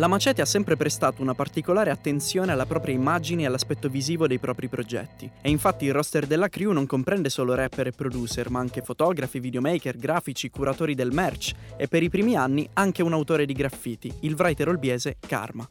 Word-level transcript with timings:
La 0.00 0.06
Macete 0.06 0.40
ha 0.40 0.46
sempre 0.46 0.76
prestato 0.76 1.20
una 1.20 1.34
particolare 1.34 1.90
attenzione 1.90 2.52
alla 2.52 2.64
propria 2.64 2.94
immagine 2.94 3.42
e 3.42 3.44
all'aspetto 3.44 3.90
visivo 3.90 4.26
dei 4.26 4.38
propri 4.38 4.66
progetti. 4.66 5.30
E 5.42 5.50
infatti 5.50 5.84
il 5.84 5.92
roster 5.92 6.26
della 6.26 6.48
crew 6.48 6.72
non 6.72 6.86
comprende 6.86 7.28
solo 7.28 7.54
rapper 7.54 7.88
e 7.88 7.92
producer, 7.92 8.48
ma 8.48 8.60
anche 8.60 8.80
fotografi, 8.80 9.40
videomaker, 9.40 9.98
grafici, 9.98 10.48
curatori 10.48 10.94
del 10.94 11.12
merch 11.12 11.52
e 11.76 11.86
per 11.86 12.02
i 12.02 12.08
primi 12.08 12.34
anni 12.34 12.66
anche 12.72 13.02
un 13.02 13.12
autore 13.12 13.44
di 13.44 13.52
graffiti, 13.52 14.10
il 14.20 14.36
writer 14.38 14.68
olbiese 14.68 15.16
Karma. 15.20 15.68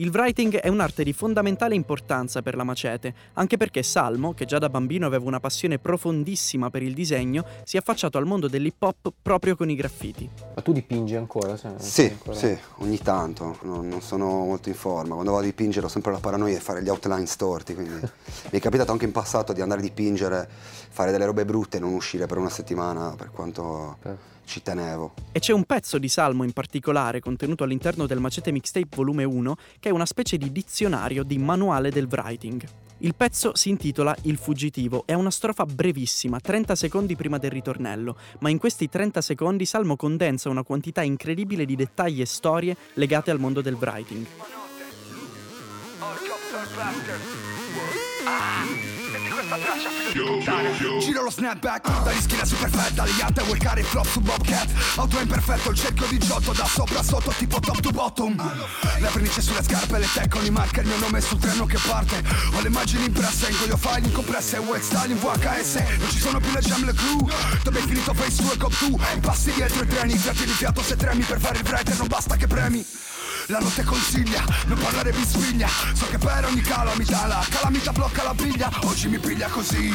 Il 0.00 0.08
writing 0.08 0.56
è 0.56 0.68
un'arte 0.68 1.04
di 1.04 1.12
fondamentale 1.12 1.74
importanza 1.74 2.40
per 2.40 2.56
la 2.56 2.64
macete, 2.64 3.12
anche 3.34 3.58
perché 3.58 3.82
Salmo, 3.82 4.32
che 4.32 4.46
già 4.46 4.56
da 4.56 4.70
bambino 4.70 5.04
aveva 5.04 5.26
una 5.26 5.40
passione 5.40 5.78
profondissima 5.78 6.70
per 6.70 6.82
il 6.82 6.94
disegno, 6.94 7.44
si 7.64 7.76
è 7.76 7.80
affacciato 7.80 8.16
al 8.16 8.24
mondo 8.24 8.48
dell'hip 8.48 8.82
hop 8.82 9.12
proprio 9.20 9.56
con 9.56 9.68
i 9.68 9.74
graffiti. 9.74 10.26
Ma 10.54 10.62
tu 10.62 10.72
dipingi 10.72 11.16
ancora? 11.16 11.54
Sì, 11.54 11.68
sì, 11.76 12.04
ancora... 12.06 12.34
sì, 12.34 12.58
ogni 12.76 12.96
tanto, 12.96 13.58
non, 13.60 13.88
non, 13.88 14.00
sono 14.00 14.24
molto 14.24 14.70
in 14.70 14.74
forma. 14.74 15.12
Quando 15.12 15.32
vado 15.32 15.44
a 15.44 15.46
dipingere 15.46 15.84
ho 15.84 15.90
sempre 15.90 16.12
la 16.12 16.18
paranoia 16.18 16.54
di 16.54 16.60
fare 16.60 16.82
gli 16.82 16.88
outline 16.88 17.26
storti, 17.26 17.74
quindi 17.74 17.92
mi 18.00 18.58
è 18.58 18.58
capitato 18.58 18.92
anche 18.92 19.04
in 19.04 19.12
passato 19.12 19.52
di 19.52 19.60
andare 19.60 19.80
a 19.80 19.84
dipingere, 19.84 20.48
fare 20.48 21.10
delle 21.10 21.26
robe 21.26 21.44
brutte 21.44 21.76
e 21.76 21.80
non 21.80 21.92
uscire 21.92 22.24
per 22.24 22.38
una 22.38 22.48
settimana, 22.48 23.14
per 23.18 23.30
quanto... 23.30 23.98
Okay 23.98 24.16
ci 24.50 24.62
tenevo. 24.62 25.14
E 25.30 25.38
c'è 25.38 25.52
un 25.52 25.62
pezzo 25.64 25.96
di 25.98 26.08
Salmo 26.08 26.42
in 26.42 26.52
particolare 26.52 27.20
contenuto 27.20 27.62
all'interno 27.62 28.06
del 28.06 28.18
Macete 28.18 28.50
Mixtape 28.50 28.88
volume 28.96 29.22
1 29.22 29.56
che 29.78 29.89
è 29.90 29.92
una 29.92 30.06
specie 30.06 30.38
di 30.38 30.52
dizionario 30.52 31.24
di 31.24 31.36
manuale 31.36 31.90
del 31.90 32.06
writing. 32.08 32.64
Il 32.98 33.14
pezzo 33.14 33.56
si 33.56 33.70
intitola 33.70 34.16
Il 34.22 34.36
fuggitivo, 34.36 35.02
è 35.04 35.14
una 35.14 35.30
strofa 35.30 35.64
brevissima, 35.64 36.38
30 36.38 36.74
secondi 36.74 37.16
prima 37.16 37.38
del 37.38 37.50
ritornello, 37.50 38.16
ma 38.40 38.50
in 38.50 38.58
questi 38.58 38.88
30 38.88 39.20
secondi 39.20 39.64
Salmo 39.64 39.96
condensa 39.96 40.48
una 40.48 40.62
quantità 40.62 41.02
incredibile 41.02 41.64
di 41.64 41.76
dettagli 41.76 42.20
e 42.20 42.26
storie 42.26 42.76
legate 42.94 43.30
al 43.30 43.40
mondo 43.40 43.60
del 43.60 43.74
writing. 43.74 44.26
Giro 51.00 51.22
lo 51.22 51.30
snapback 51.30 52.02
dagli 52.02 52.20
schiena 52.20 52.44
super 52.46 52.70
fat 52.70 52.92
Dagli 52.92 53.20
ante 53.20 53.42
workare 53.42 53.82
flop 53.82 54.06
su 54.06 54.20
Bobcat. 54.20 54.68
Auto 54.96 55.20
imperfetto 55.20 55.70
il 55.70 55.76
cerchio 55.76 56.06
di 56.06 56.18
Giotto 56.18 56.52
Da 56.52 56.64
sopra 56.64 57.00
a 57.00 57.02
sotto 57.02 57.34
tipo 57.36 57.60
top 57.60 57.80
to 57.80 57.90
bottom. 57.90 58.34
Le 58.98 59.10
vernice 59.12 59.42
sulle 59.42 59.62
scarpe 59.62 59.98
Le 59.98 60.08
tech 60.10 60.28
con 60.28 60.44
i 60.44 60.50
marca 60.50 60.80
Il 60.80 60.86
mio 60.86 60.98
nome 60.98 61.20
sul 61.20 61.38
treno 61.38 61.66
che 61.66 61.78
parte. 61.86 62.22
Ho 62.54 62.60
le 62.60 62.68
immagini 62.68 63.04
impresse 63.04 63.50
In 63.50 63.76
file 63.76 64.06
incompresse 64.06 64.56
Wet 64.56 64.82
style 64.82 65.12
in 65.12 65.18
VHS 65.18 65.74
Non 65.98 66.08
ci 66.08 66.18
sono 66.18 66.40
più 66.40 66.50
le 66.52 66.60
jam 66.60 66.84
le 66.84 66.94
crew 66.94 67.28
Dove 67.62 67.78
hai 67.78 67.86
finito 67.86 68.14
face 68.14 68.42
2 68.42 68.52
e 68.54 68.56
cop 68.56 68.72
2 68.88 69.20
Passi 69.20 69.52
dietro 69.52 69.82
i 69.82 69.86
treni 69.86 70.16
Fiati 70.16 70.46
di 70.46 70.52
fiato 70.52 70.82
se 70.82 70.96
tremi 70.96 71.22
Per 71.24 71.38
fare 71.38 71.58
il 71.58 71.66
writer 71.66 71.98
non 71.98 72.06
basta 72.06 72.36
che 72.36 72.46
premi 72.46 72.86
la 73.50 73.58
notte 73.58 73.82
consiglia, 73.82 74.44
non 74.66 74.78
parlare 74.78 75.12
mi 75.12 75.24
sveglia 75.24 75.66
So 75.92 76.06
che 76.06 76.18
per 76.18 76.44
ogni 76.44 76.60
calamità 76.60 77.26
la 77.26 77.44
calamita 77.50 77.90
blocca 77.90 78.22
la 78.22 78.34
piglia 78.34 78.70
Oggi 78.84 79.08
mi 79.08 79.18
piglia 79.18 79.48
così. 79.48 79.90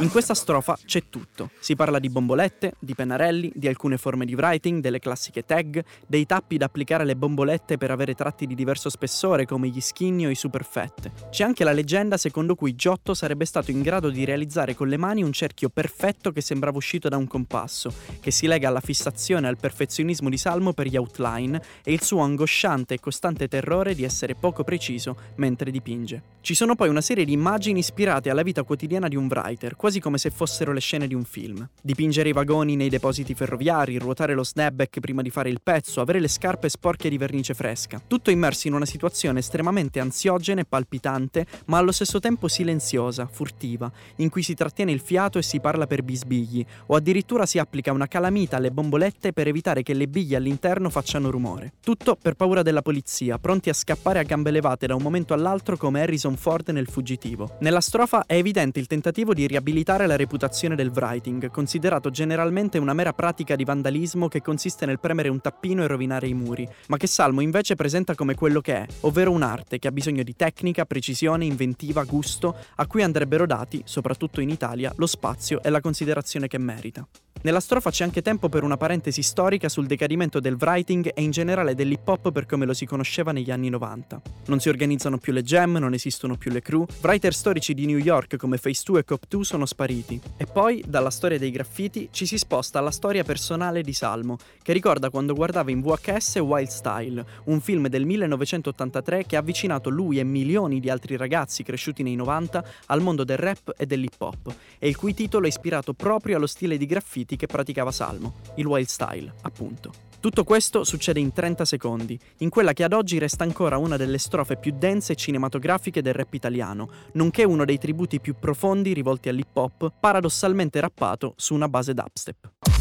In 0.00 0.10
questa 0.10 0.34
strofa 0.34 0.76
c'è 0.84 1.04
tutto. 1.08 1.50
Si 1.60 1.76
parla 1.76 1.98
di 1.98 2.08
bombolette, 2.08 2.74
di 2.78 2.94
pennarelli, 2.94 3.52
di 3.54 3.68
alcune 3.68 3.98
forme 3.98 4.24
di 4.24 4.34
writing, 4.34 4.80
delle 4.80 4.98
classiche 4.98 5.44
tag 5.44 5.82
Dei 6.06 6.26
tappi 6.26 6.56
da 6.56 6.66
applicare 6.66 7.04
alle 7.04 7.14
bombolette 7.14 7.78
per 7.78 7.92
avere 7.92 8.14
tratti 8.14 8.46
di 8.46 8.56
diverso 8.56 8.90
spessore 8.90 9.46
come 9.46 9.68
gli 9.68 9.80
skinny 9.80 10.26
o 10.26 10.30
i 10.30 10.34
super 10.34 10.64
fat 10.64 11.28
C'è 11.30 11.44
anche 11.44 11.62
la 11.62 11.72
leggenda 11.72 12.16
secondo 12.16 12.56
cui 12.56 12.74
Giotto 12.74 13.14
sarebbe 13.14 13.44
stato 13.44 13.70
in 13.70 13.80
grado 13.80 14.10
di 14.10 14.24
realizzare 14.24 14.74
con 14.74 14.88
le 14.88 14.96
mani 14.96 15.22
un 15.22 15.32
cerchio 15.32 15.68
perfetto 15.68 16.32
che 16.32 16.40
sembrava 16.40 16.76
uscito 16.76 17.08
da 17.08 17.16
un 17.16 17.28
compasso 17.28 17.92
Che 18.18 18.32
si 18.32 18.48
lega 18.48 18.66
alla 18.66 18.80
fissazione 18.80 19.46
e 19.46 19.50
al 19.50 19.56
perfezionismo 19.56 20.28
di 20.28 20.36
Salmo 20.36 20.72
per 20.72 20.88
gli 20.88 20.96
outline 20.96 21.62
E 21.84 21.92
il 21.92 22.02
suo 22.02 22.22
angosciante 22.22 22.87
costante 22.88 22.94
e 22.94 23.00
costante 23.00 23.48
terrore 23.48 23.94
di 23.94 24.04
essere 24.04 24.34
poco 24.34 24.64
preciso 24.64 25.16
mentre 25.36 25.70
dipinge. 25.70 26.22
Ci 26.40 26.54
sono 26.54 26.74
poi 26.74 26.88
una 26.88 27.00
serie 27.00 27.24
di 27.24 27.32
immagini 27.32 27.80
ispirate 27.80 28.30
alla 28.30 28.42
vita 28.42 28.62
quotidiana 28.62 29.08
di 29.08 29.16
un 29.16 29.26
writer, 29.28 29.76
quasi 29.76 30.00
come 30.00 30.16
se 30.16 30.30
fossero 30.30 30.72
le 30.72 30.80
scene 30.80 31.06
di 31.06 31.14
un 31.14 31.24
film. 31.24 31.68
Dipingere 31.82 32.30
i 32.30 32.32
vagoni 32.32 32.76
nei 32.76 32.88
depositi 32.88 33.34
ferroviari, 33.34 33.98
ruotare 33.98 34.34
lo 34.34 34.44
snapback 34.44 35.00
prima 35.00 35.20
di 35.20 35.30
fare 35.30 35.50
il 35.50 35.60
pezzo, 35.62 36.00
avere 36.00 36.20
le 36.20 36.28
scarpe 36.28 36.68
sporche 36.68 37.10
di 37.10 37.18
vernice 37.18 37.54
fresca. 37.54 38.00
Tutto 38.06 38.30
immerso 38.30 38.68
in 38.68 38.74
una 38.74 38.86
situazione 38.86 39.40
estremamente 39.40 40.00
ansiogena 40.00 40.60
e 40.60 40.64
palpitante, 40.64 41.46
ma 41.66 41.78
allo 41.78 41.92
stesso 41.92 42.20
tempo 42.20 42.48
silenziosa, 42.48 43.26
furtiva, 43.26 43.90
in 44.16 44.30
cui 44.30 44.42
si 44.42 44.54
trattiene 44.54 44.92
il 44.92 45.00
fiato 45.00 45.38
e 45.38 45.42
si 45.42 45.60
parla 45.60 45.86
per 45.86 46.02
bisbigli, 46.02 46.64
o 46.86 46.94
addirittura 46.94 47.44
si 47.44 47.58
applica 47.58 47.92
una 47.92 48.06
calamita 48.06 48.56
alle 48.56 48.70
bombolette 48.70 49.32
per 49.32 49.48
evitare 49.48 49.82
che 49.82 49.92
le 49.92 50.08
biglie 50.08 50.36
all'interno 50.36 50.88
facciano 50.88 51.30
rumore. 51.30 51.74
Tutto 51.82 52.16
per 52.20 52.34
paura 52.34 52.62
della 52.78 52.82
polizia, 52.82 53.38
pronti 53.38 53.68
a 53.68 53.72
scappare 53.72 54.18
a 54.18 54.22
gambe 54.22 54.50
levate 54.50 54.86
da 54.86 54.94
un 54.94 55.02
momento 55.02 55.34
all'altro 55.34 55.76
come 55.76 56.00
Harrison 56.00 56.36
Ford 56.36 56.68
nel 56.70 56.88
fuggitivo. 56.88 57.56
Nella 57.60 57.80
strofa 57.80 58.24
è 58.26 58.34
evidente 58.34 58.78
il 58.78 58.86
tentativo 58.86 59.34
di 59.34 59.46
riabilitare 59.46 60.06
la 60.06 60.16
reputazione 60.16 60.74
del 60.74 60.90
writing, 60.94 61.50
considerato 61.50 62.10
generalmente 62.10 62.78
una 62.78 62.92
mera 62.92 63.12
pratica 63.12 63.56
di 63.56 63.64
vandalismo 63.64 64.28
che 64.28 64.42
consiste 64.42 64.86
nel 64.86 65.00
premere 65.00 65.28
un 65.28 65.40
tappino 65.40 65.82
e 65.82 65.86
rovinare 65.86 66.28
i 66.28 66.34
muri, 66.34 66.68
ma 66.88 66.96
che 66.96 67.06
Salmo 67.06 67.40
invece 67.40 67.74
presenta 67.74 68.14
come 68.14 68.34
quello 68.34 68.60
che 68.60 68.74
è, 68.74 68.86
ovvero 69.00 69.30
un'arte 69.30 69.78
che 69.78 69.88
ha 69.88 69.92
bisogno 69.92 70.22
di 70.22 70.36
tecnica, 70.36 70.84
precisione, 70.84 71.44
inventiva, 71.44 72.04
gusto, 72.04 72.54
a 72.76 72.86
cui 72.86 73.02
andrebbero 73.02 73.46
dati, 73.46 73.82
soprattutto 73.84 74.40
in 74.40 74.50
Italia, 74.50 74.92
lo 74.96 75.06
spazio 75.06 75.62
e 75.62 75.70
la 75.70 75.80
considerazione 75.80 76.48
che 76.48 76.58
merita. 76.58 77.06
Nella 77.40 77.60
strofa 77.60 77.90
c'è 77.90 78.02
anche 78.02 78.20
tempo 78.20 78.48
per 78.48 78.64
una 78.64 78.76
parentesi 78.76 79.22
storica 79.22 79.68
sul 79.68 79.86
decadimento 79.86 80.40
del 80.40 80.56
writing 80.58 81.12
e 81.14 81.22
in 81.22 81.30
generale 81.30 81.76
dell'hip 81.76 82.06
hop 82.08 82.32
per 82.32 82.46
come 82.46 82.66
lo 82.66 82.74
si 82.74 82.84
conosceva 82.84 83.30
negli 83.30 83.52
anni 83.52 83.68
90. 83.68 84.20
Non 84.46 84.58
si 84.58 84.68
organizzano 84.68 85.18
più 85.18 85.32
le 85.32 85.44
jam, 85.44 85.76
non 85.76 85.94
esistono 85.94 86.36
più 86.36 86.50
le 86.50 86.60
crew, 86.60 86.84
writer 87.02 87.32
storici 87.32 87.74
di 87.74 87.86
New 87.86 87.98
York 87.98 88.36
come 88.36 88.58
Face 88.58 88.82
2 88.84 89.00
e 89.00 89.04
Cop 89.04 89.22
2 89.28 89.44
sono 89.44 89.66
spariti. 89.66 90.20
E 90.36 90.46
poi, 90.46 90.82
dalla 90.84 91.10
storia 91.10 91.38
dei 91.38 91.52
graffiti, 91.52 92.08
ci 92.10 92.26
si 92.26 92.38
sposta 92.38 92.80
alla 92.80 92.90
storia 92.90 93.22
personale 93.22 93.82
di 93.82 93.92
Salmo, 93.92 94.36
che 94.60 94.72
ricorda 94.72 95.08
quando 95.08 95.34
guardava 95.34 95.70
in 95.70 95.80
VHS 95.80 96.36
Wild 96.38 96.68
Style, 96.68 97.24
un 97.44 97.60
film 97.60 97.86
del 97.86 98.04
1983 98.04 99.26
che 99.26 99.36
ha 99.36 99.40
avvicinato 99.40 99.90
lui 99.90 100.18
e 100.18 100.24
milioni 100.24 100.80
di 100.80 100.90
altri 100.90 101.16
ragazzi 101.16 101.62
cresciuti 101.62 102.02
nei 102.02 102.16
90 102.16 102.64
al 102.86 103.00
mondo 103.00 103.22
del 103.22 103.38
rap 103.38 103.74
e 103.76 103.86
dell'hip 103.86 104.20
hop, 104.20 104.52
e 104.80 104.88
il 104.88 104.96
cui 104.96 105.14
titolo 105.14 105.44
è 105.44 105.48
ispirato 105.48 105.92
proprio 105.92 106.36
allo 106.36 106.48
stile 106.48 106.76
di 106.76 106.86
graffiti 106.86 107.27
riti 107.28 107.36
che 107.36 107.46
praticava 107.46 107.92
Salmo, 107.92 108.36
il 108.54 108.66
wild 108.66 108.86
style, 108.86 109.34
appunto. 109.42 109.92
Tutto 110.20 110.42
questo 110.42 110.82
succede 110.82 111.20
in 111.20 111.32
30 111.32 111.64
secondi, 111.64 112.18
in 112.38 112.48
quella 112.48 112.72
che 112.72 112.82
ad 112.82 112.92
oggi 112.92 113.18
resta 113.18 113.44
ancora 113.44 113.76
una 113.76 113.96
delle 113.96 114.18
strofe 114.18 114.56
più 114.56 114.72
dense 114.76 115.12
e 115.12 115.16
cinematografiche 115.16 116.02
del 116.02 116.14
rap 116.14 116.32
italiano, 116.34 116.88
nonché 117.12 117.44
uno 117.44 117.64
dei 117.64 117.78
tributi 117.78 118.18
più 118.18 118.34
profondi 118.40 118.94
rivolti 118.94 119.28
all'hip 119.28 119.56
hop, 119.56 119.92
paradossalmente 120.00 120.80
rappato 120.80 121.34
su 121.36 121.54
una 121.54 121.68
base 121.68 121.94
dubstep. 121.94 122.77